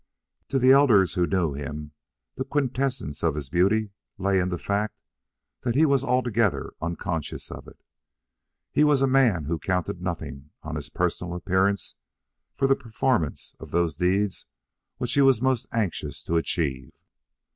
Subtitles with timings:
[0.47, 1.91] To the elders who knew him
[2.33, 4.95] the quintessence of his beauty lay in the fact
[5.61, 7.77] that he was altogether unconscious of it.
[8.71, 11.97] He was a man who counted nothing on his personal appearance
[12.55, 14.47] for the performance of those deeds
[14.97, 16.91] which he was most anxious to achieve.